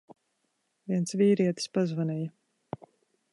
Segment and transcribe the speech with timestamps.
[0.91, 2.87] Viens vīrietis pazvanīja.